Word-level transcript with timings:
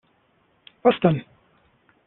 Was 0.81 0.99
denn? 1.01 1.23